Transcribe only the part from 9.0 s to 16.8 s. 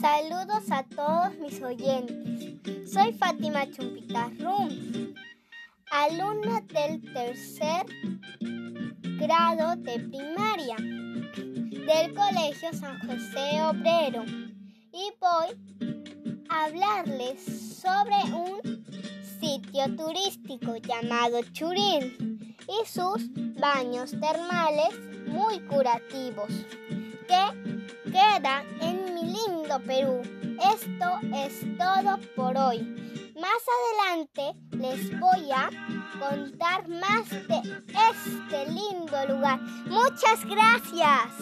grado de primaria del Colegio San José Obrero y voy a